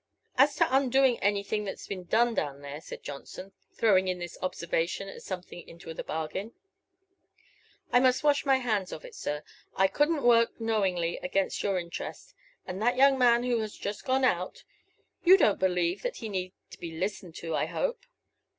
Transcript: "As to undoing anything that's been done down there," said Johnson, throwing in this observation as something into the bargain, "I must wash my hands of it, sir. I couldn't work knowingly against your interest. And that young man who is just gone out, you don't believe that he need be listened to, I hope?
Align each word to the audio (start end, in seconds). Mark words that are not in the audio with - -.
"As 0.35 0.55
to 0.55 0.67
undoing 0.75 1.19
anything 1.19 1.63
that's 1.63 1.85
been 1.85 2.05
done 2.05 2.33
down 2.33 2.61
there," 2.63 2.81
said 2.81 3.03
Johnson, 3.03 3.51
throwing 3.75 4.07
in 4.07 4.17
this 4.17 4.35
observation 4.41 5.07
as 5.07 5.23
something 5.23 5.61
into 5.69 5.93
the 5.93 6.03
bargain, 6.03 6.53
"I 7.91 7.99
must 7.99 8.23
wash 8.23 8.43
my 8.43 8.57
hands 8.57 8.91
of 8.91 9.05
it, 9.05 9.13
sir. 9.13 9.43
I 9.75 9.87
couldn't 9.87 10.23
work 10.23 10.59
knowingly 10.59 11.17
against 11.21 11.61
your 11.61 11.77
interest. 11.77 12.33
And 12.65 12.81
that 12.81 12.97
young 12.97 13.19
man 13.19 13.43
who 13.43 13.61
is 13.61 13.77
just 13.77 14.03
gone 14.03 14.23
out, 14.25 14.63
you 15.23 15.37
don't 15.37 15.59
believe 15.59 16.01
that 16.01 16.15
he 16.15 16.29
need 16.29 16.53
be 16.79 16.97
listened 16.97 17.35
to, 17.35 17.55
I 17.55 17.67
hope? 17.67 17.99